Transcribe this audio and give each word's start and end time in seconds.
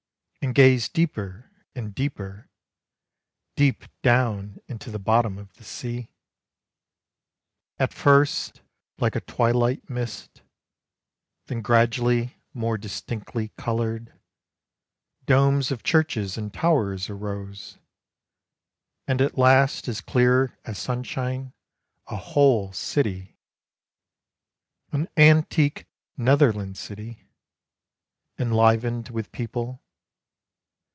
And 0.43 0.55
gazed 0.55 0.93
deeper 0.93 1.51
and 1.75 1.93
deeper, 1.93 2.49
Deep 3.55 3.85
down 4.01 4.59
into 4.67 4.89
the 4.89 4.97
bottom 4.99 5.37
of 5.37 5.53
the 5.53 5.63
sea. 5.63 6.09
At 7.77 7.93
first 7.93 8.61
like 8.97 9.15
a 9.15 9.21
twilight 9.21 9.87
mist, 9.87 10.41
Then 11.45 11.61
gradually 11.61 12.37
more 12.55 12.75
distinctly 12.75 13.49
colored, 13.55 14.19
Domes 15.25 15.69
of 15.69 15.83
churches 15.83 16.37
and 16.39 16.51
towers 16.51 17.07
arose, 17.07 17.77
And 19.07 19.21
at 19.21 19.37
last, 19.37 19.87
as 19.87 20.01
clear 20.01 20.57
as 20.65 20.79
sunshine, 20.79 21.53
a 22.07 22.15
whole 22.15 22.73
city, 22.73 23.37
An 24.91 25.07
antique 25.15 25.85
Netherland 26.17 26.77
city, 26.79 27.29
Enlivened 28.39 29.09
with 29.09 29.31
people. 29.31 29.83